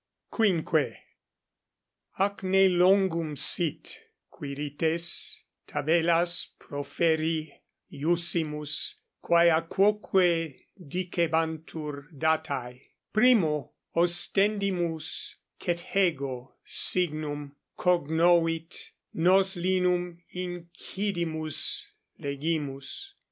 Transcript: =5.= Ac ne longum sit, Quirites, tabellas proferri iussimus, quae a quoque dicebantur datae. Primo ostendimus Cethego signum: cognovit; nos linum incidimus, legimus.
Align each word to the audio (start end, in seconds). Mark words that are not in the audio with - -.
=5.= 0.33 0.95
Ac 2.19 2.35
ne 2.41 2.67
longum 2.69 3.35
sit, 3.35 3.99
Quirites, 4.31 5.43
tabellas 5.67 6.47
proferri 6.59 7.51
iussimus, 7.93 8.95
quae 9.21 9.49
a 9.51 9.61
quoque 9.61 10.55
dicebantur 10.81 12.11
datae. 12.17 12.81
Primo 13.13 13.73
ostendimus 13.95 15.35
Cethego 15.59 16.53
signum: 16.65 17.55
cognovit; 17.77 18.93
nos 19.13 19.55
linum 19.55 20.17
incidimus, 20.33 21.85
legimus. 22.19 23.13